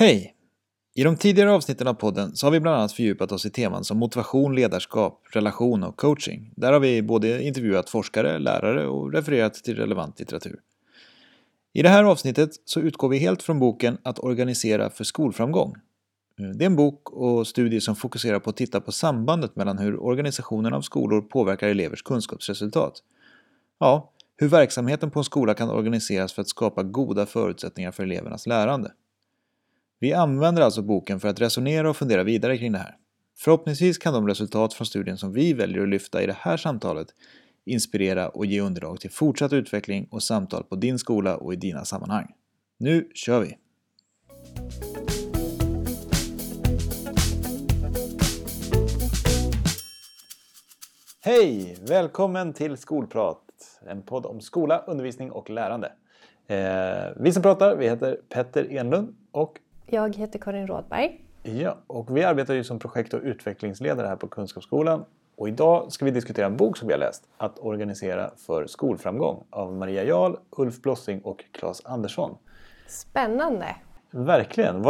[0.00, 0.34] Hej!
[0.94, 3.84] I de tidigare avsnitten av podden så har vi bland annat fördjupat oss i teman
[3.84, 6.52] som motivation, ledarskap, relation och coaching.
[6.56, 10.60] Där har vi både intervjuat forskare, lärare och refererat till relevant litteratur.
[11.72, 15.74] I det här avsnittet så utgår vi helt från boken Att organisera för skolframgång.
[16.40, 19.78] Eh, det är en bok och studie som fokuserar på att titta på sambandet mellan
[19.78, 23.02] hur organisationen av skolor påverkar elevers kunskapsresultat.
[23.78, 28.46] Ja, hur verksamheten på en skola kan organiseras för att skapa goda förutsättningar för elevernas
[28.46, 28.92] lärande.
[30.00, 32.96] Vi använder alltså boken för att resonera och fundera vidare kring det här.
[33.38, 37.08] Förhoppningsvis kan de resultat från studien som vi väljer att lyfta i det här samtalet
[37.64, 41.84] inspirera och ge underlag till fortsatt utveckling och samtal på din skola och i dina
[41.84, 42.34] sammanhang.
[42.78, 43.56] Nu kör vi!
[51.20, 51.76] Hej!
[51.88, 53.42] Välkommen till Skolprat,
[53.86, 55.92] en podd om skola, undervisning och lärande.
[56.46, 59.58] Eh, vi som pratar, vi heter Petter Enlund och
[59.90, 61.20] jag heter Karin Rådberg.
[61.42, 65.04] Ja, och vi arbetar ju som projekt och utvecklingsledare här på Kunskapsskolan.
[65.36, 69.44] Och idag ska vi diskutera en bok som vi har läst, Att organisera för skolframgång
[69.50, 72.36] av Maria Jarl, Ulf Blossing och Claes Andersson.
[72.86, 73.76] Spännande!
[74.10, 74.82] Verkligen!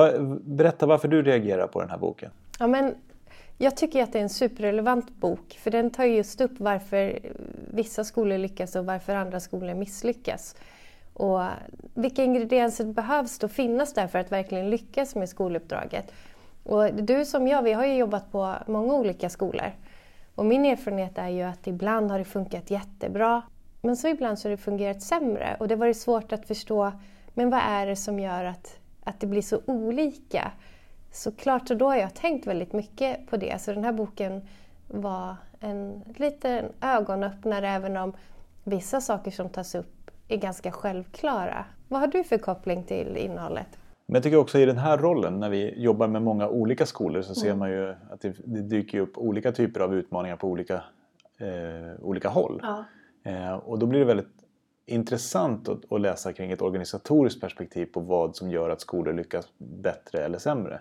[0.56, 2.30] Berätta varför du reagerar på den här boken.
[2.58, 2.94] Ja, men
[3.58, 7.18] jag tycker att det är en superrelevant bok för den tar just upp varför
[7.74, 10.56] vissa skolor lyckas och varför andra skolor misslyckas.
[11.18, 11.40] Och
[11.94, 16.12] vilka ingredienser behövs då finnas där för att verkligen lyckas med skoluppdraget?
[16.64, 19.72] Och du som jag, vi har ju jobbat på många olika skolor.
[20.34, 23.42] Och min erfarenhet är ju att ibland har det funkat jättebra,
[23.80, 25.56] men så ibland så har det fungerat sämre.
[25.60, 26.92] Och det har varit svårt att förstå,
[27.34, 30.52] men vad är det som gör att, att det blir så olika?
[31.12, 33.62] Såklart, så då har jag tänkt väldigt mycket på det.
[33.62, 34.48] Så den här boken
[34.86, 38.12] var en liten ögonöppnare även om
[38.64, 39.97] vissa saker som tas upp
[40.28, 41.64] är ganska självklara.
[41.88, 43.78] Vad har du för koppling till innehållet?
[44.06, 47.22] Men jag tycker också i den här rollen när vi jobbar med många olika skolor
[47.22, 47.58] så ser mm.
[47.58, 50.74] man ju att det, det, dyker upp olika typer av utmaningar på olika,
[51.38, 52.60] eh, olika håll.
[52.62, 52.84] Ja.
[53.30, 54.38] Eh, och då blir det väldigt
[54.86, 59.48] intressant att, att, läsa kring ett organisatoriskt perspektiv på vad som gör att skolor lyckas
[59.58, 60.80] bättre eller sämre.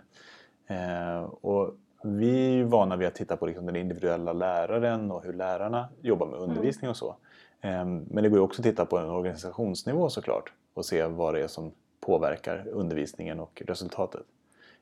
[0.67, 5.23] Eh, och vi är ju vana vid att titta på liksom den individuella läraren och
[5.23, 6.49] hur lärarna jobbar med mm.
[6.49, 7.15] undervisning och så.
[7.61, 11.33] Ehm, men det går ju också att titta på en organisationsnivå såklart och se vad
[11.33, 14.23] det är som påverkar undervisningen och resultatet.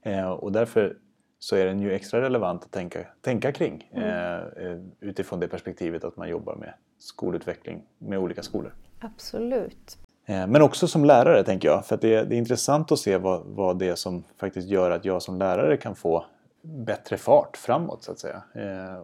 [0.03, 0.97] Ehm, och därför
[1.39, 4.09] så är den ju extra relevant att tänka, tänka kring mm.
[4.09, 8.73] Eh, eh, utifrån det perspektivet att man jobbar med skolutveckling med olika skolor.
[8.99, 9.97] Absolut.
[10.25, 13.17] Ehm, men också som lärare tänker jag, för det är, det är intressant att se
[13.17, 16.25] vad, vad det är som faktiskt gör att jag som lärare kan få
[16.61, 18.43] bättre fart framåt så att säga.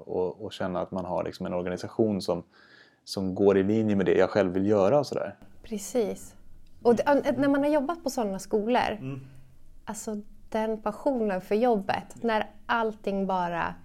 [0.06, 2.44] Och, och känna att man har liksom en organisation som,
[3.04, 5.36] som går i linje med det jag själv vill göra och sådär.
[5.64, 6.36] Precis.
[6.82, 9.22] Och det, när man har jobbat på sådana skolor, mm.
[9.86, 13.76] alltså den passionen för jobbet, när allting bara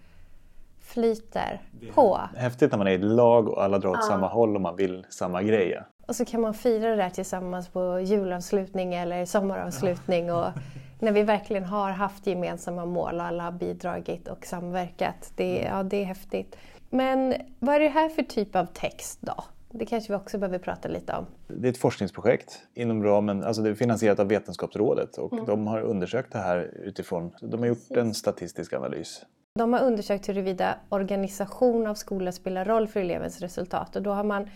[0.81, 1.61] flyter
[1.95, 2.21] på.
[2.37, 4.07] Häftigt när man är i ett lag och alla drar åt ja.
[4.07, 5.83] samma håll och man vill samma grej.
[6.07, 10.33] Och så kan man fira det där tillsammans på julavslutning eller sommaravslutning.
[10.33, 10.47] Och
[11.01, 15.33] när vi verkligen har haft gemensamma mål och alla har bidragit och samverkat.
[15.37, 15.77] Det, mm.
[15.77, 16.57] ja, det är häftigt.
[16.91, 19.45] Men vad är det här för typ av text då?
[19.71, 21.27] Det kanske vi också behöver prata lite om.
[21.47, 25.45] Det är ett forskningsprojekt inom ramen, alltså det är finansierat av Vetenskapsrådet och mm.
[25.45, 29.23] de har undersökt det här utifrån, de har gjort en statistisk analys.
[29.55, 34.25] De har undersökt huruvida organisation av skolor spelar roll för elevens resultat och då har
[34.25, 34.49] man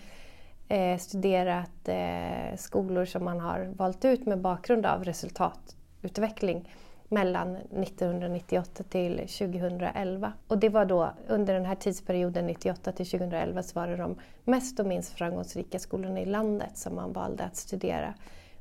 [0.68, 6.68] eh, studerat eh, skolor som man har valt ut med bakgrund av resultatutveckling
[7.10, 10.32] mellan 1998 till 2011.
[10.48, 14.16] Och det var då under den här tidsperioden 98 till 2011 så var det de
[14.44, 18.14] mest och minst framgångsrika skolorna i landet som man valde att studera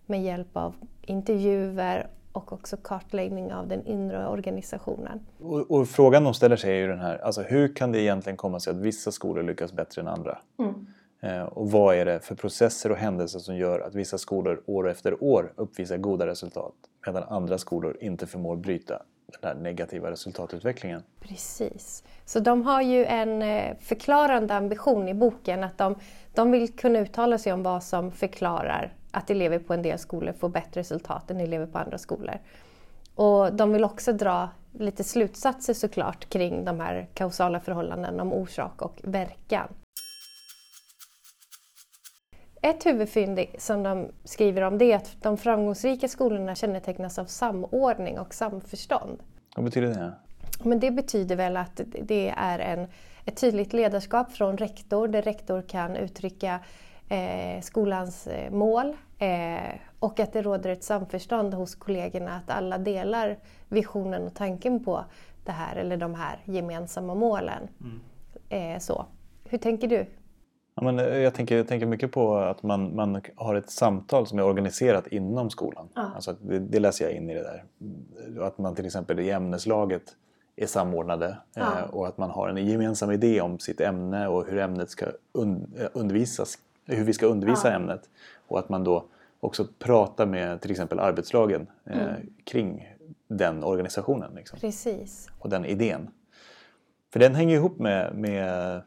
[0.06, 5.20] med hjälp av intervjuer och också kartläggning av den inre organisationen.
[5.40, 8.38] Och, och frågan de ställer sig är ju den här, alltså hur kan det egentligen
[8.38, 10.38] komma sig att vissa skolor lyckas bättre än andra?
[10.59, 10.86] Mm.
[11.22, 14.90] Eh, och vad är det för processer och händelser som gör att vissa skolor år
[14.90, 16.73] efter år uppvisar goda resultat
[17.05, 19.01] medan andra skolor inte förmår bryta
[19.41, 21.03] den här negativa resultatutvecklingen?
[21.19, 22.03] Precis.
[22.25, 25.96] Så de har ju en eh, förklarande ambition i boken att de,
[26.34, 30.34] de vill kunna uttala sig om vad som förklarar att elever på en del skolor
[30.34, 32.40] får bättre resultat än elever på andra skolor.
[33.16, 38.81] Och de vill också dra lite slutsatser såklart kring de här kausala förhållandena om orsak
[38.81, 39.67] och verkan.
[42.61, 48.20] Ett huvudfynd som de skriver om det är att de framgångsrika skolorna kännetecknas av samordning
[48.20, 49.23] och samförstånd.
[49.56, 50.14] Vad betyder det?
[50.64, 52.88] Men det betyder väl att det är en,
[53.26, 56.59] ett tydligt ledarskap från rektor där rektor kan uttrycka
[57.09, 62.78] eh, skolans eh, mål eh, och att det råder ett samförstånd hos kollegorna att alla
[62.78, 65.06] delar visionen och tanken på
[65.46, 67.67] det här eller de här gemensamma målen.
[67.82, 68.02] Mm.
[68.50, 69.06] Eh, så.
[69.44, 70.06] Hur tänker du?
[70.79, 74.28] Ja, men eh, jag, tänker, jag tänker mycket på att man, man har ett samtal
[74.28, 75.90] som är organiserat inom skolan.
[75.93, 76.11] Ja.
[76.16, 77.64] Alltså det, det, läser jag in i det där.
[78.43, 80.03] Att man till exempel i ämneslaget
[80.55, 81.79] är samordnade ja.
[81.79, 85.05] eh, och att man har en gemensam idé om sitt ämne och hur ämnet ska
[85.31, 87.75] un, eh, undervisas, hur vi ska undervisa ja.
[87.75, 88.09] ämnet.
[88.47, 89.05] Och att man då
[89.40, 92.16] också pratar med till exempel arbetslagen eh, mm.
[92.43, 92.96] kring
[93.28, 94.32] den organisationen.
[94.35, 94.59] Liksom.
[94.59, 95.29] Precis.
[95.40, 96.09] Och den idén.
[97.14, 98.82] För den hänger ihop med, med,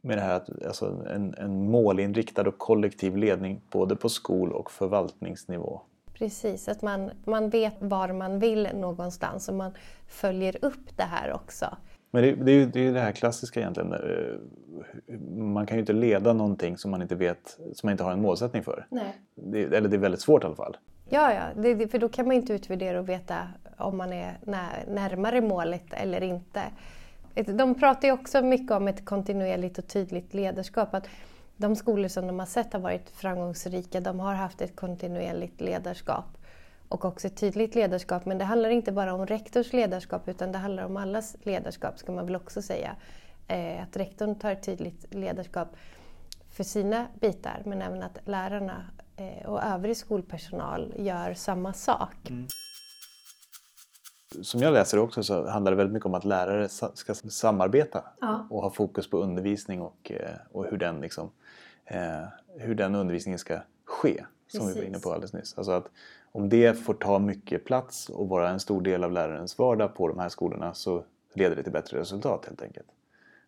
[0.00, 4.70] med det här att alltså en, en målinriktad och kollektiv ledning både på skol och
[4.70, 5.80] förvaltningsnivå.
[6.14, 9.72] Precis, att man, man vet var man vill någonstans och man
[10.08, 11.76] följer upp det här också.
[12.10, 13.92] Men det, det är ju det, är det här klassiska egentligen.
[13.92, 18.12] Eh, man kan ju inte leda någonting som man inte vet, som man inte har
[18.12, 18.86] en målsättning för.
[18.90, 19.14] Nej.
[19.34, 20.76] Det, eller det är väldigt svårt i alla fall.
[21.08, 21.62] Ja, ja.
[21.62, 24.38] Det, för då kan man inte utvärdera och veta om man är
[24.86, 26.62] närmare målet eller inte.
[27.46, 30.94] De pratar ju också mycket om ett kontinuerligt och tydligt ledarskap.
[30.94, 31.08] Att
[31.56, 36.24] de skolor som de har sett har varit framgångsrika, de har haft ett kontinuerligt ledarskap
[36.88, 38.26] och också ett tydligt ledarskap.
[38.26, 42.12] Men det handlar inte bara om rektors ledarskap utan det handlar om allas ledarskap ska
[42.12, 42.96] man väl också säga.
[43.48, 45.68] Eh, att rektorn tar ett tydligt ledarskap
[46.50, 48.84] för sina bitar men även att lärarna
[49.16, 52.30] eh, och övrig skolpersonal gör samma sak.
[52.30, 52.46] Mm.
[54.42, 58.46] Som jag läser också så handlar det väldigt mycket om att lärare ska samarbeta ja.
[58.50, 61.30] och ha fokus på undervisning och, eh, och hur, den liksom,
[61.84, 62.24] eh,
[62.56, 64.24] hur den undervisningen ska ske.
[64.46, 64.76] Som Precis.
[64.76, 65.54] vi var inne på alldeles nyss.
[65.58, 65.90] Alltså att
[66.32, 70.08] om det får ta mycket plats och vara en stor del av lärarens vardag på
[70.08, 71.04] de här skolorna så
[71.34, 72.86] leder det till bättre resultat helt enkelt.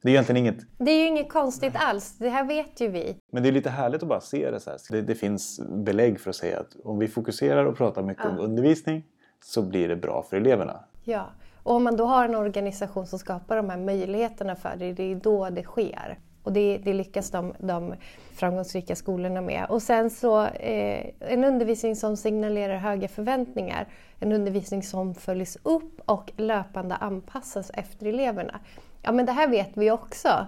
[0.02, 0.58] Det är egentligen inget...
[0.78, 3.16] Det är ju inget konstigt alls, det här vet ju vi.
[3.32, 4.78] Men det är lite härligt att bara se det så här.
[4.90, 8.30] Det, det finns belägg för att säga att om vi fokuserar och pratar mycket ja.
[8.30, 9.04] om undervisning
[9.44, 10.80] så blir det bra för eleverna.
[11.04, 11.26] Ja,
[11.62, 15.02] och om man då har en organisation som skapar de här möjligheterna för det, det
[15.02, 16.18] är då det sker.
[16.42, 17.94] Och det, det lyckas de, de
[18.34, 19.66] framgångsrika skolorna med.
[19.68, 23.88] Och sen så eh, en undervisning som signalerar höga förväntningar.
[24.18, 28.60] En undervisning som följs upp och löpande anpassas efter eleverna.
[29.02, 30.46] Ja men det här vet vi också.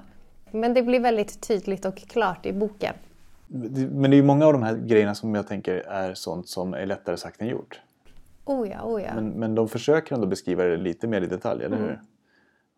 [0.50, 2.94] Men det blir väldigt tydligt och klart i boken.
[3.46, 6.74] Men det är ju många av de här grejerna som jag tänker är sånt som
[6.74, 7.80] är lättare sagt än gjort.
[8.44, 9.14] Oh ja, oh ja.
[9.14, 11.88] Men, men de försöker ändå beskriva det lite mer i detalj, eller hur?
[11.88, 12.00] Mm.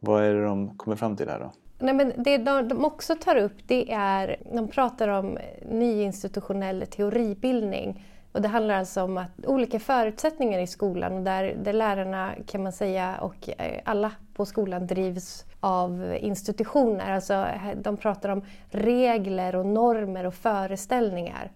[0.00, 1.52] Vad är det de kommer fram till här då?
[1.78, 5.38] Nej, men det de också tar upp det är, de pratar om
[5.70, 8.06] nyinstitutionell teoribildning.
[8.32, 12.72] Och det handlar alltså om att olika förutsättningar i skolan där, där lärarna kan man
[12.72, 17.10] säga och eh, alla på skolan drivs av institutioner.
[17.10, 17.46] Alltså,
[17.76, 21.50] de pratar om regler och normer och föreställningar.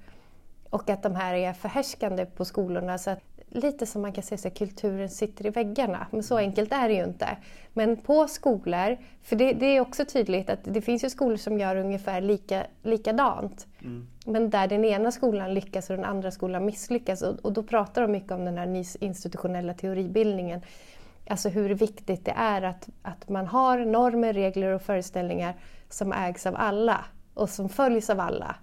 [0.70, 2.99] Och att de här är förhärskande på skolorna.
[2.99, 6.06] Så att lite som man kan säga att kulturen sitter i väggarna.
[6.10, 7.36] Men så enkelt är det ju inte.
[7.72, 11.58] Men på skolor, för det, det är också tydligt att det finns ju skolor som
[11.58, 13.66] gör ungefär lika, likadant.
[13.80, 14.06] Mm.
[14.26, 17.22] Men där den ena skolan lyckas och den andra skolan misslyckas.
[17.22, 20.60] Och, och då pratar de mycket om den här institutionella teoribildningen.
[21.28, 25.54] Alltså hur viktigt det är att, att man har normer, regler och föreställningar
[25.88, 27.04] som ägs av alla
[27.34, 28.56] och som följs av alla.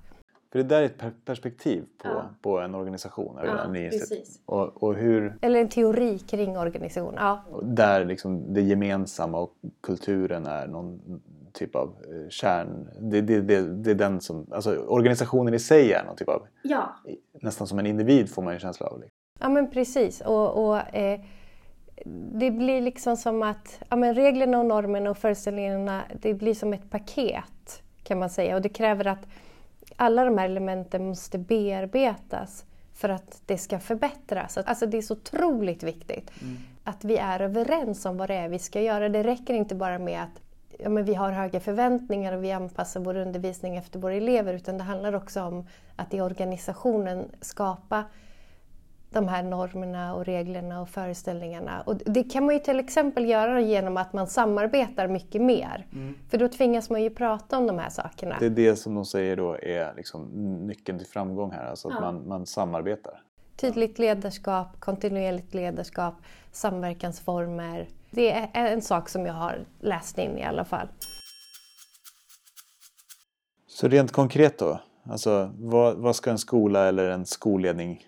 [0.56, 2.30] För det där är ett perspektiv på, ja.
[2.42, 3.40] på en organisation.
[3.44, 4.42] Ja, precis.
[4.46, 7.14] Och, och hur, eller en teori kring organisation.
[7.18, 7.44] Ja.
[7.64, 11.22] Där liksom det gemensamma och kulturen är någon
[11.54, 12.90] typ av eh, kärn...
[13.00, 14.48] Det, det, det, det är den som...
[14.52, 16.48] Alltså organisationen i sig är någon typ av...
[16.64, 16.96] Ja.
[17.42, 19.00] Nästan som en individ får man ju känsla av.
[19.00, 19.16] Liksom.
[19.40, 20.22] Ja men precis.
[20.22, 21.20] Och, och eh,
[22.34, 26.74] det blir liksom som att ja, men reglerna och normerna och föreställningarna det blir som
[26.74, 28.56] ett paket kan man säga.
[28.56, 29.28] Och det kräver att
[29.96, 34.58] alla de här elementen måste bearbetas för att det ska förbättras.
[34.58, 36.58] Alltså det är så otroligt viktigt mm.
[36.84, 39.10] att vi är överens om vad det är vi ska göra.
[39.10, 40.42] Det räcker inte bara med att
[40.80, 44.78] ja, men vi har höga förväntningar och vi anpassar vår undervisning efter våra elever utan
[44.78, 48.04] det handlar också om att i organisationen skapa
[49.16, 51.82] de här normerna och reglerna och föreställningarna.
[51.82, 55.88] Och det kan man ju till exempel göra genom att man samarbetar mycket mer.
[55.94, 56.16] Mm.
[56.30, 58.36] För då tvingas man ju prata om de här sakerna.
[58.40, 60.22] Det är det som de säger då är liksom
[60.68, 62.02] nyckeln till framgång här, alltså att ja.
[62.02, 63.22] man, man samarbetar.
[63.56, 66.14] Tydligt ledarskap, kontinuerligt ledarskap,
[66.52, 67.88] samverkansformer.
[68.12, 70.88] Det är en sak som jag har läst in i alla fall.
[73.68, 74.80] Så rent konkret då,
[75.10, 78.06] alltså vad, vad ska en skola eller en skolledning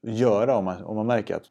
[0.00, 1.44] göra om man, om man märker att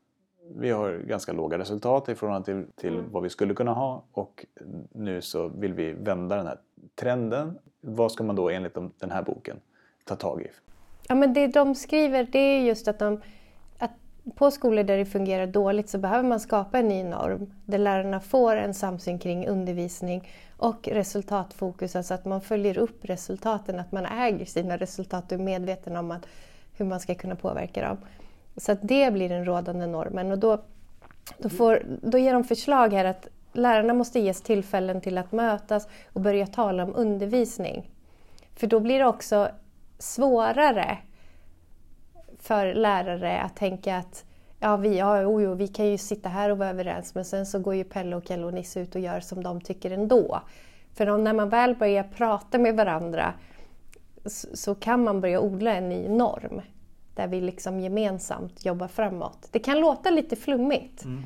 [0.56, 3.12] vi har ganska låga resultat i förhållande till, till mm.
[3.12, 4.46] vad vi skulle kunna ha och
[4.92, 6.58] nu så vill vi vända den här
[6.96, 7.60] trenden.
[7.82, 9.60] Vad ska man då enligt den här boken
[10.06, 10.48] ta tag i?
[11.08, 13.22] Ja, men det de skriver det är just att, de,
[13.78, 13.92] att
[14.36, 18.20] på skolor där det fungerar dåligt så behöver man skapa en ny norm där lärarna
[18.20, 24.06] får en samsyn kring undervisning och resultatfokus, alltså att man följer upp resultaten, att man
[24.06, 26.28] äger sina resultat och är medveten om att,
[26.78, 27.98] hur man ska kunna påverka dem.
[28.60, 30.32] Så att det blir den rådande normen.
[30.32, 30.62] Och då,
[31.38, 35.88] då, får, då ger de förslag här att lärarna måste ges tillfällen till att mötas
[36.14, 37.90] och börja tala om undervisning.
[38.56, 39.50] För då blir det också
[40.00, 40.98] svårare
[42.40, 44.26] för lärare att tänka att
[44.60, 47.46] ja, vi, ja, oh, jo, vi kan ju sitta här och vara överens men sen
[47.46, 50.42] så går ju Pelle och Kalle och Nisse ut och gör som de tycker ändå.
[50.94, 53.34] För när man väl börjar prata med varandra
[54.26, 56.62] så, så kan man börja odla en ny norm
[57.20, 59.48] där vi liksom gemensamt jobbar framåt.
[59.52, 61.06] Det kan låta lite flummigt.
[61.06, 61.24] Mm.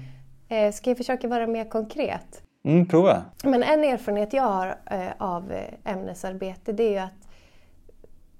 [0.47, 2.43] Eh, ska jag försöka vara mer konkret?
[2.63, 3.23] Mm, prova.
[3.43, 7.27] Men en erfarenhet jag har eh, av eh, ämnesarbete det är ju att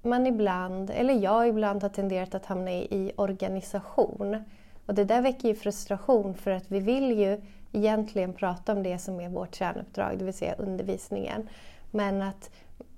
[0.02, 4.44] man ibland, eller jag ibland, har tenderat att hamna i, i organisation.
[4.86, 7.40] Och det där väcker ju frustration för att vi vill ju
[7.72, 11.48] egentligen prata om det som är vårt kärnuppdrag, det vill säga undervisningen.
[11.90, 12.50] Men att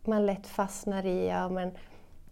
[0.04, 1.70] man lätt fastnar i, ja men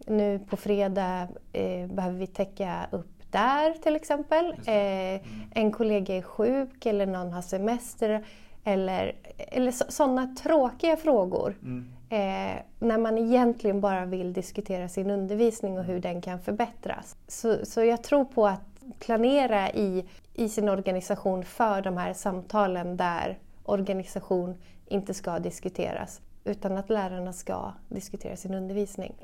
[0.06, 4.54] nu på fredag eh, behöver vi täcka upp där till exempel.
[4.66, 5.20] Eh,
[5.50, 8.24] en kollega är sjuk eller någon har semester.
[8.64, 11.54] Eller, eller sådana tråkiga frågor.
[11.62, 11.88] Mm.
[12.08, 17.16] Eh, när man egentligen bara vill diskutera sin undervisning och hur den kan förbättras.
[17.28, 18.60] Så, så jag tror på att
[18.98, 24.56] planera i, i sin organisation för de här samtalen där organisation
[24.86, 29.14] inte ska diskuteras utan att lärarna ska diskutera sin undervisning.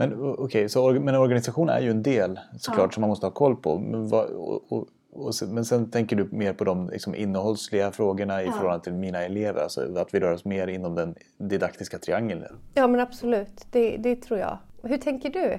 [0.00, 2.94] Men okej, okay, men organisation är ju en del såklart ja.
[2.94, 3.78] som man måste ha koll på.
[3.78, 8.42] Men, vad, och, och, och men sen tänker du mer på de liksom, innehållsliga frågorna
[8.42, 8.52] i ja.
[8.52, 9.62] förhållande till mina elever.
[9.62, 12.44] Alltså att vi rör oss mer inom den didaktiska triangeln.
[12.74, 14.58] Ja men absolut, det, det tror jag.
[14.82, 15.58] Hur tänker du?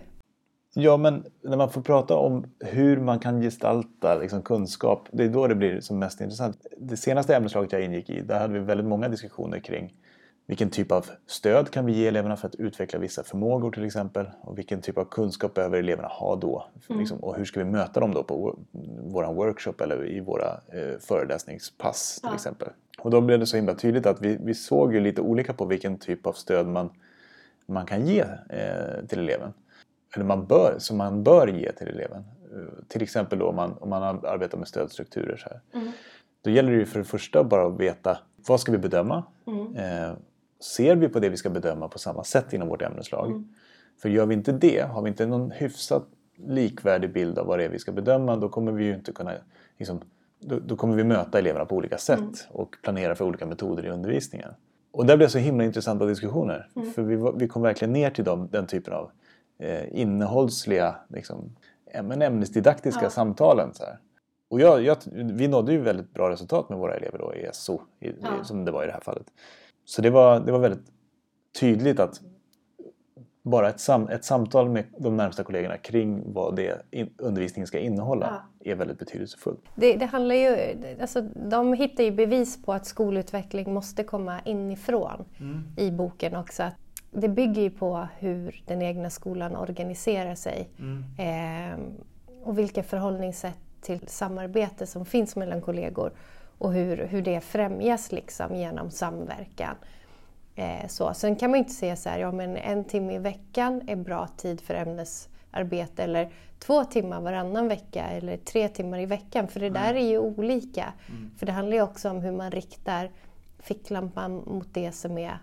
[0.74, 5.30] Ja, men när man får prata om hur man kan gestalta liksom, kunskap, det är
[5.30, 6.58] då det blir som mest intressant.
[6.78, 9.94] Det senaste ämneslaget jag ingick i, där hade vi väldigt många diskussioner kring
[10.52, 14.26] vilken typ av stöd kan vi ge eleverna för att utveckla vissa förmågor till exempel?
[14.42, 16.66] Och vilken typ av kunskap behöver eleverna ha då?
[16.90, 17.00] Mm.
[17.00, 18.60] Liksom, och hur ska vi möta dem då på
[19.04, 22.36] vår workshop eller i våra eh, föreläsningspass till ja.
[22.36, 22.70] exempel?
[23.00, 25.66] Och då blev det så himla tydligt att vi, vi såg ju lite olika på
[25.66, 26.90] vilken typ av stöd man,
[27.66, 29.54] man kan ge eh, till eleven.
[30.16, 32.24] Eller man bör, som man bör ge till eleven.
[32.56, 35.38] Uh, till exempel då om man, om man arbetar med stödstrukturer.
[35.38, 35.62] Så här.
[35.74, 35.92] Mm.
[36.42, 39.24] Då gäller det ju för det första bara att veta vad ska vi bedöma?
[39.48, 39.76] Mm.
[39.76, 40.14] Eh,
[40.64, 43.30] ser vi på det vi ska bedöma på samma sätt inom vårt ämneslag?
[43.30, 43.48] Mm.
[44.02, 46.08] För gör vi inte det, har vi inte någon hyfsat
[46.48, 49.34] likvärdig bild av vad det är vi ska bedöma, då kommer vi ju inte kunna
[49.78, 50.02] liksom,
[50.40, 52.34] då, då, kommer vi möta eleverna på olika sätt mm.
[52.50, 54.50] och planera för olika metoder i undervisningen.
[54.92, 56.70] Och där blev så himla intressanta diskussioner.
[56.76, 56.92] Mm.
[56.92, 59.12] För vi, vi kom verkligen ner till dem, den typen av
[59.60, 61.56] eh, innehållsliga, liksom,
[62.04, 63.10] men ämnesdidaktiska ja.
[63.10, 63.74] samtalen.
[63.74, 63.98] Så här.
[64.50, 67.82] Och jag, jag, vi nådde ju väldigt bra resultat med våra elever då i SO,
[68.00, 68.44] i, ja.
[68.44, 69.26] som det var i det här fallet.
[69.86, 70.92] Så det var, det var väldigt
[71.60, 72.22] tydligt att
[73.44, 77.80] bara ett, sam, ett samtal med de närmsta kollegorna kring vad det in, undervisningen ska
[77.80, 78.72] innehålla ja.
[78.72, 79.60] är väldigt betydelsefullt.
[79.76, 85.26] Det, det, handlar ju, alltså, de hittar ju bevis på att skolutveckling måste komma inifrån
[85.40, 85.64] mm.
[85.78, 86.64] i boken också.
[87.12, 91.04] Det bygger ju på hur den egna skolan organiserar sig mm.
[91.18, 91.80] eh,
[92.44, 96.12] och vilka förhållningssätt till samarbete som finns mellan kollegor
[96.62, 99.76] och hur, hur det främjas liksom genom samverkan.
[100.56, 101.14] Eh, så.
[101.14, 104.28] Sen kan man inte säga så här, ja men en timme i veckan är bra
[104.28, 109.68] tid för ämnesarbete eller två timmar varannan vecka eller tre timmar i veckan för det
[109.68, 109.84] mm.
[109.84, 110.94] där är ju olika.
[111.10, 111.32] Mm.
[111.38, 113.12] För det handlar ju också om hur man riktar
[113.60, 115.38] ficklampan mot det som är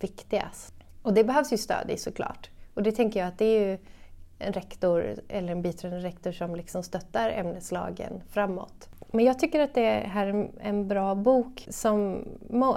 [0.00, 0.74] viktigast.
[1.02, 2.50] Och det behövs ju stöd i såklart.
[2.74, 3.78] Och det tänker jag att det är ju
[4.38, 8.88] en rektor eller en biträdande rektor som liksom stöttar ämneslagen framåt.
[9.12, 12.24] Men jag tycker att det här är en bra bok som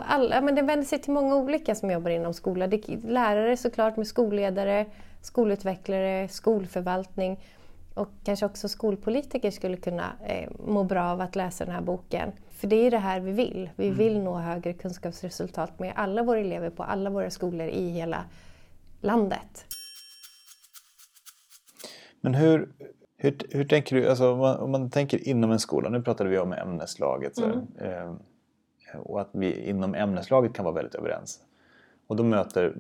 [0.06, 2.70] alla, men den vänder sig till många olika som jobbar inom skolan.
[3.04, 4.86] lärare såklart med skolledare,
[5.22, 7.40] skolutvecklare, skolförvaltning
[7.94, 12.32] och kanske också skolpolitiker skulle kunna eh, må bra av att läsa den här boken.
[12.52, 13.70] För det är det här vi vill.
[13.76, 13.98] Vi mm.
[13.98, 18.26] vill nå högre kunskapsresultat med alla våra elever på alla våra skolor i hela
[19.02, 19.66] landet.
[22.22, 22.70] Men hur,
[23.24, 26.30] hur, hur tänker du, alltså, om, man, om man tänker inom en skola, nu pratade
[26.30, 27.68] vi om ämneslaget så, mm.
[27.78, 28.16] eh,
[29.00, 31.40] och att vi inom ämneslaget kan vara väldigt överens.
[32.08, 32.76] Och då möter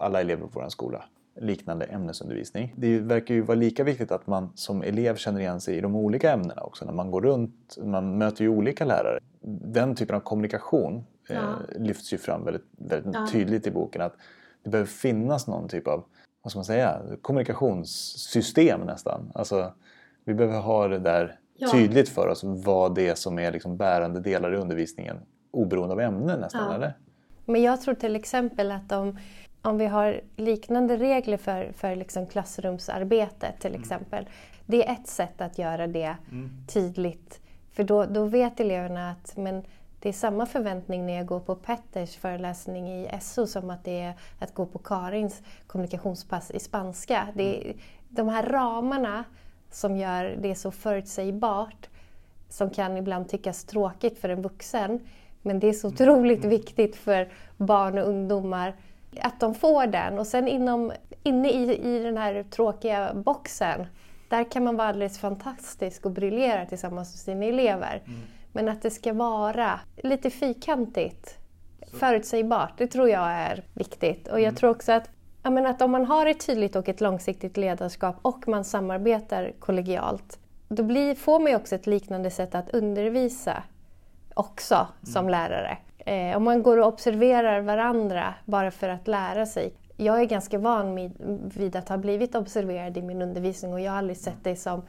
[0.00, 1.04] alla elever på vår skola
[1.36, 2.74] liknande ämnesundervisning.
[2.76, 5.96] Det verkar ju vara lika viktigt att man som elev känner igen sig i de
[5.96, 7.78] olika ämnena också när man går runt.
[7.82, 9.18] Man möter ju olika lärare.
[9.64, 11.54] Den typen av kommunikation eh, ja.
[11.78, 13.26] lyfts ju fram väldigt, väldigt ja.
[13.32, 14.02] tydligt i boken.
[14.02, 14.16] att
[14.62, 16.04] Det behöver finnas någon typ av
[16.42, 19.32] vad ska man säga, kommunikationssystem nästan.
[19.34, 19.72] Alltså,
[20.24, 21.70] vi behöver ha det där ja.
[21.70, 25.16] tydligt för oss vad det är som är liksom bärande delar i undervisningen
[25.50, 26.74] oberoende av ämne nästan, ja.
[26.74, 26.94] eller?
[27.44, 29.18] Men jag tror till exempel att om,
[29.62, 33.80] om vi har liknande regler för, för liksom klassrumsarbete till mm.
[33.80, 34.28] exempel.
[34.66, 36.66] Det är ett sätt att göra det mm.
[36.66, 37.40] tydligt.
[37.72, 39.62] För då, då vet eleverna att men,
[40.00, 44.00] det är samma förväntning när jag går på Petters föreläsning i SO som att det
[44.00, 47.28] är att gå på Karins kommunikationspass i spanska.
[47.34, 47.74] Det är,
[48.08, 49.24] de här ramarna
[49.74, 51.88] som gör det så förutsägbart,
[52.48, 55.00] som kan ibland tyckas tråkigt för en vuxen,
[55.42, 58.74] men det är så otroligt viktigt för barn och ungdomar
[59.20, 60.18] att de får den.
[60.18, 63.86] Och sen inom, inne i, i den här tråkiga boxen,
[64.28, 68.02] där kan man vara alldeles fantastisk och briljera tillsammans med sina elever.
[68.06, 68.20] Mm.
[68.52, 71.38] Men att det ska vara lite fyrkantigt,
[71.86, 71.96] så.
[71.96, 74.28] förutsägbart, det tror jag är viktigt.
[74.28, 74.54] Och jag mm.
[74.54, 75.10] tror också att,
[75.52, 80.38] menar, att om man har ett tydligt och ett långsiktigt ledarskap och man samarbetar kollegialt,
[80.68, 83.62] då blir, får man ju också ett liknande sätt att undervisa
[84.34, 84.86] också mm.
[85.02, 85.78] som lärare.
[85.98, 89.74] Eh, om man går och observerar varandra bara för att lära sig.
[89.96, 91.12] Jag är ganska van
[91.54, 94.82] vid att ha blivit observerad i min undervisning och jag har aldrig sett det som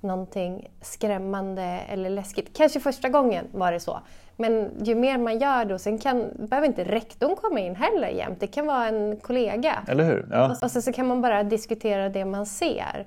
[0.00, 2.56] någonting skrämmande eller läskigt.
[2.56, 4.00] Kanske första gången var det så.
[4.36, 8.40] Men ju mer man gör då, sen kan, behöver inte rektorn komma in heller jämt.
[8.40, 9.84] Det kan vara en kollega.
[9.88, 10.28] Eller hur?
[10.30, 10.44] Ja.
[10.44, 13.06] Och, och så, så kan man bara diskutera det man ser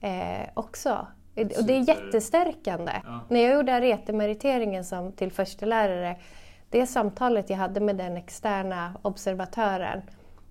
[0.00, 1.06] eh, också.
[1.36, 2.92] Och det är jättestärkande.
[3.04, 3.20] Ja.
[3.28, 6.16] När jag gjorde aretemeriteringen som till förstelärare,
[6.70, 10.02] det samtalet jag hade med den externa observatören,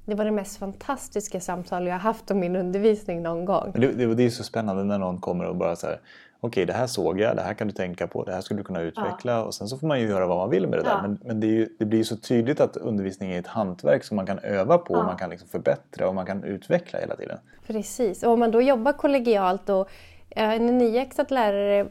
[0.06, 3.72] det var det mest fantastiska samtal jag haft om min undervisning någon gång.
[3.76, 6.00] Det, det, det är så spännande när någon kommer och bara så här,
[6.44, 8.60] okej okay, det här såg jag, det här kan du tänka på, det här skulle
[8.60, 9.44] du kunna utveckla ja.
[9.44, 10.96] och sen så får man ju göra vad man vill med det ja.
[10.96, 11.02] där.
[11.02, 14.16] Men, men det, ju, det, blir ju så tydligt att undervisning är ett hantverk som
[14.16, 15.00] man kan öva på, ja.
[15.00, 17.38] och man kan liksom förbättra och man kan utveckla hela tiden.
[17.68, 19.90] Precis, och om man då jobbar kollegialt och
[20.30, 21.88] en nyexad lärare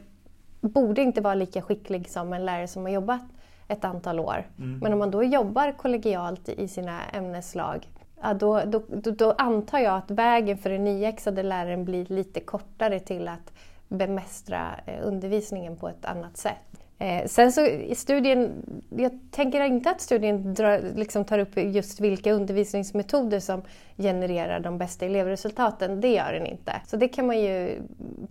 [0.61, 3.21] borde inte vara lika skicklig som en lärare som har jobbat
[3.67, 4.47] ett antal år.
[4.57, 4.79] Mm.
[4.79, 7.87] Men om man då jobbar kollegialt i sina ämneslag
[8.21, 12.39] ja, då, då, då, då, antar jag att vägen för den nyexade läraren blir lite
[12.39, 13.53] kortare till att
[13.97, 16.83] bemästra eh, undervisningen på ett annat sätt.
[17.03, 18.51] Eh, sen så i studien,
[18.89, 23.61] jag tänker inte att studien drar, liksom tar upp just vilka undervisningsmetoder som
[23.97, 26.01] genererar de bästa elevresultaten.
[26.01, 26.81] Det gör den inte.
[26.87, 27.81] Så det kan man ju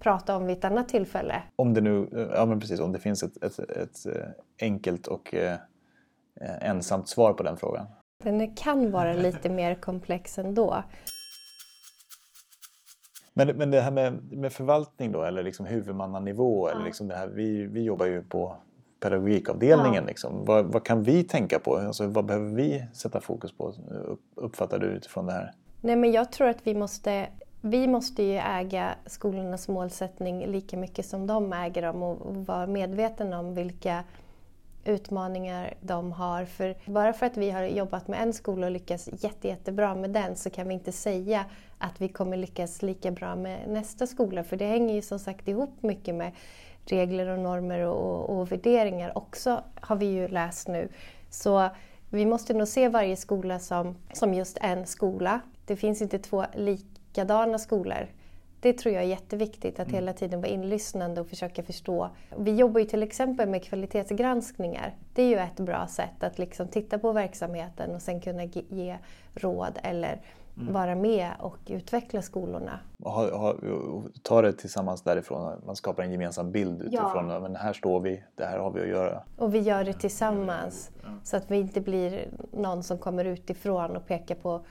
[0.00, 1.42] prata om vid ett annat tillfälle.
[1.56, 4.28] Om det nu, ja men precis, om det finns ett, ett, ett eh,
[4.60, 5.56] enkelt och eh,
[6.60, 7.86] ensamt svar på den frågan.
[8.24, 10.82] Den kan vara lite mer komplex ändå.
[13.34, 16.74] Men, men det här med, med förvaltning då, eller liksom huvudmannanivå, ja.
[16.74, 18.56] eller liksom det här, vi, vi jobbar ju på
[19.00, 20.02] pedagogikavdelningen.
[20.02, 20.08] Ja.
[20.08, 20.44] Liksom.
[20.44, 21.76] Vad, vad, kan vi tänka på?
[21.76, 23.72] Alltså, vad behöver vi sätta fokus på,
[24.34, 25.52] uppfattar du utifrån det här?
[25.80, 27.28] Nej, men jag tror att vi måste,
[27.60, 33.38] vi måste ju äga skolornas målsättning lika mycket som de äger dem och vara medvetna
[33.38, 34.04] om vilka
[34.84, 36.44] utmaningar de har.
[36.44, 40.10] För bara för att vi har jobbat med en skola och lyckats jätte, jättebra med
[40.10, 41.44] den så kan vi inte säga
[41.78, 44.44] att vi kommer lyckas lika bra med nästa skola.
[44.44, 46.32] För det hänger ju som sagt ihop mycket med
[46.84, 50.88] regler och normer och, och värderingar också, har vi ju läst nu.
[51.30, 51.68] Så
[52.10, 55.40] vi måste nog se varje skola som, som just en skola.
[55.66, 58.08] Det finns inte två likadana skolor.
[58.62, 59.94] Det tror jag är jätteviktigt, att mm.
[59.94, 62.10] hela tiden vara inlyssnande och försöka förstå.
[62.36, 64.94] Vi jobbar ju till exempel med kvalitetsgranskningar.
[65.14, 68.98] Det är ju ett bra sätt att liksom titta på verksamheten och sen kunna ge
[69.34, 70.20] råd eller
[70.56, 70.72] mm.
[70.72, 72.78] vara med och utveckla skolorna.
[73.04, 73.54] Ha, ha,
[74.22, 77.40] ta det tillsammans därifrån, man skapar en gemensam bild utifrån ja.
[77.40, 79.22] men här står vi, det här har vi att göra.
[79.36, 81.08] Och vi gör det tillsammans ja.
[81.24, 84.64] så att vi inte blir någon som kommer utifrån och pekar på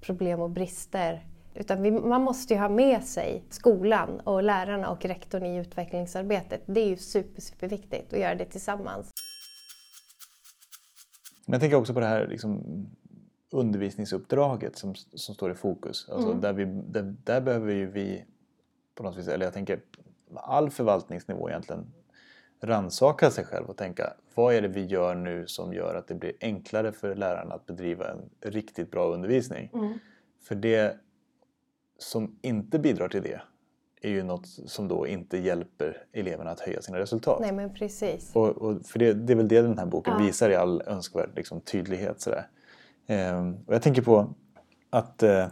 [0.00, 5.04] problem och brister utan vi, man måste ju ha med sig skolan och lärarna och
[5.04, 6.62] rektorn i utvecklingsarbetet.
[6.66, 9.10] Det är ju super, superviktigt att göra det tillsammans.
[11.46, 12.62] Men jag tänker också på det här liksom,
[13.50, 16.08] undervisningsuppdraget som, som står i fokus.
[16.08, 16.40] Alltså mm.
[16.40, 18.24] där, vi, där, där behöver ju vi
[18.94, 19.80] på något vis, eller jag tänker
[20.34, 21.92] all förvaltningsnivå egentligen
[22.62, 26.14] ransaka sig själv och tänka vad är det vi gör nu som gör att det
[26.14, 29.70] blir enklare för lärarna att bedriva en riktigt bra undervisning.
[29.74, 29.98] Mm.
[30.42, 30.98] För det
[32.02, 33.40] som inte bidrar till det
[34.02, 37.40] är ju något som då inte hjälper eleverna att höja sina resultat.
[37.40, 38.30] Nej men precis.
[38.34, 40.26] Och, och för det, det, är väl det den här boken ja.
[40.26, 42.20] visar i all önskvärd liksom, tydlighet.
[42.20, 42.48] Sådär.
[43.06, 44.34] Ehm, och jag tänker på
[44.90, 45.46] att eh,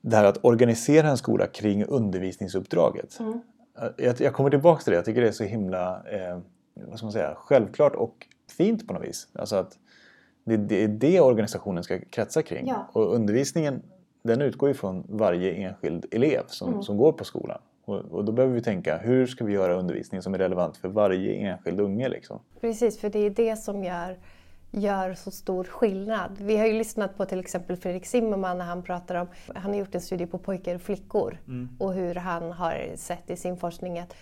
[0.00, 3.18] det här att organisera en skola kring undervisningsuppdraget.
[3.20, 3.40] Mm.
[3.96, 6.38] Jag, jag, kommer tillbaka till det, jag tycker det är så himla eh,
[6.74, 9.28] vad ska man säga, självklart och fint på något vis.
[9.32, 9.78] Alltså att
[10.44, 12.66] det, det är det organisationen ska kretsa kring.
[12.66, 12.90] Ja.
[12.92, 13.82] Och undervisningen
[14.26, 16.82] den utgår ju från varje enskild elev som, mm.
[16.82, 17.58] som går på skolan.
[17.84, 20.88] Och, och, då behöver vi tänka, hur ska vi göra undervisning som är relevant för
[20.88, 22.08] varje enskild unge?
[22.08, 22.40] Liksom?
[22.60, 24.16] Precis, för det är det som gör,
[24.70, 26.30] gör så stor skillnad.
[26.40, 29.78] Vi har ju lyssnat på till exempel Fredrik Zimmerman när han pratar om, han har
[29.78, 31.68] gjort en studie på pojkar och flickor mm.
[31.78, 34.14] och hur han har sett i sin forskning att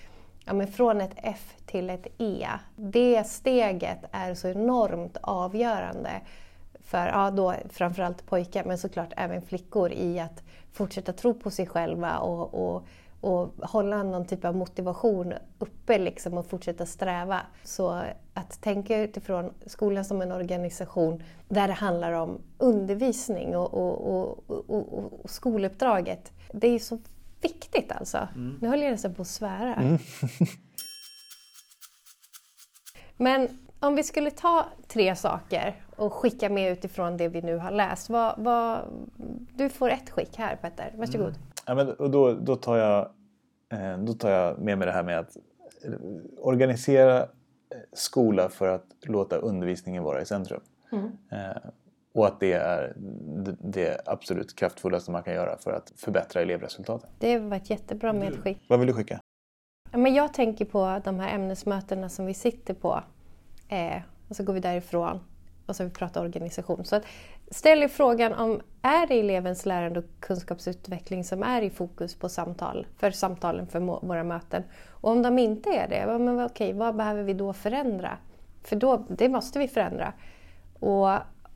[0.45, 6.11] ja, men från ett F till ett E, det steget är så enormt avgörande
[6.85, 10.43] för ja, då framförallt pojkar men såklart även flickor i att
[10.73, 12.87] fortsätta tro på sig själva och, och,
[13.21, 17.41] och hålla någon typ av motivation uppe liksom och fortsätta sträva.
[17.65, 18.03] Så
[18.35, 24.99] att tänka utifrån skolan som en organisation där det handlar om undervisning och, och, och,
[25.25, 26.33] och skoluppdraget.
[26.53, 26.99] Det är så
[27.41, 28.29] viktigt alltså.
[28.35, 28.59] Mm.
[28.61, 29.75] Nu höll jag nästan på att svära.
[29.75, 29.99] Mm.
[33.17, 37.71] Men om vi skulle ta tre saker och skicka med utifrån det vi nu har
[37.71, 38.11] läst.
[38.11, 38.81] Vad, vad,
[39.55, 41.27] du får ett skick här Petter, varsågod.
[41.27, 41.39] Mm.
[41.67, 43.09] Ja, men, och då, då, tar jag,
[43.73, 45.37] eh, då tar jag med mig det här med att
[45.85, 45.93] eh,
[46.39, 47.27] organisera eh,
[47.93, 50.61] skola för att låta undervisningen vara i centrum.
[50.93, 51.11] Mm.
[52.15, 52.93] Och att det är
[53.61, 57.11] det absolut kraftfullaste man kan göra för att förbättra elevresultaten.
[57.19, 58.59] Det var ett jättebra medskick.
[58.69, 59.21] Vad vill du skicka?
[59.97, 63.03] men jag tänker på de här ämnesmötena som vi sitter på.
[63.69, 65.21] Eh, och så går vi därifrån
[65.67, 66.85] och så vi pratar organisation.
[66.85, 67.05] Så att,
[67.51, 72.29] ställ er frågan om är det elevens lärande och kunskapsutveckling som är i fokus på
[72.29, 74.63] samtal, för samtalen för våra möten.
[74.89, 78.19] Och om de inte är det, men okej, vad behöver vi då förändra?
[78.63, 80.13] För då, det måste vi förändra.
[80.81, 81.11] Och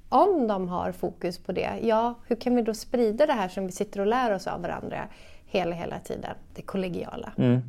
[0.08, 3.66] om de har fokus på det, ja, hur kan vi då sprida det här som
[3.66, 5.08] vi sitter och lär oss av varandra
[5.46, 6.36] hela, hela tiden?
[6.54, 7.32] Det kollegiala.
[7.38, 7.60] Mm.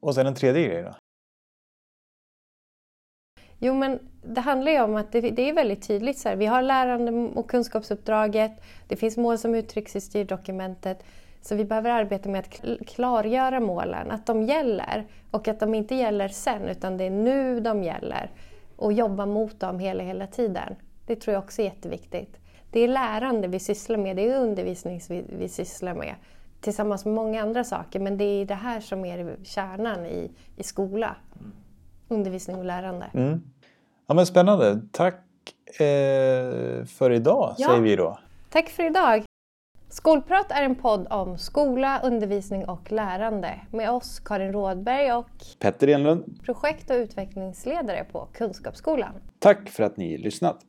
[0.00, 0.94] Och sen en tredje grej då?
[3.58, 6.18] Jo, men det handlar ju om att det, det är väldigt tydligt.
[6.18, 6.36] Så här.
[6.36, 8.52] Vi har lärande och kunskapsuppdraget.
[8.88, 11.04] Det finns mål som uttrycks i styrdokumentet.
[11.40, 15.06] Så vi behöver arbeta med att klargöra målen, att de gäller.
[15.30, 18.30] Och att de inte gäller sen, utan det är nu de gäller.
[18.76, 20.76] Och jobba mot dem hela, hela tiden.
[21.06, 22.36] Det tror jag också är jätteviktigt.
[22.70, 26.14] Det är lärande vi sysslar med, det är undervisning vi, vi sysslar med.
[26.60, 30.62] Tillsammans med många andra saker, men det är det här som är kärnan i, i
[30.62, 31.16] skola.
[31.40, 31.52] Mm.
[32.08, 33.10] Undervisning och lärande.
[33.14, 33.42] Mm.
[34.06, 34.80] Ja, men spännande.
[34.92, 35.24] Tack
[35.66, 37.68] eh, för idag, ja.
[37.68, 38.18] säger vi då.
[38.50, 39.24] Tack för idag.
[39.88, 45.26] Skolprat är en podd om skola, undervisning och lärande med oss Karin Rådberg och
[45.58, 49.12] Petter Enlund, projekt och utvecklingsledare på Kunskapsskolan.
[49.38, 50.60] Tack för att ni lyssnat.